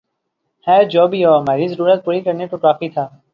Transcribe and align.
خیر 0.67 0.83
جو 0.93 1.03
بھی 1.07 1.23
ہو، 1.25 1.33
ہماری 1.39 1.67
ضرورت 1.67 2.03
پوری 2.05 2.21
کرنے 2.21 2.47
کو 2.47 2.57
کافی 2.57 2.89
تھا 2.89 3.07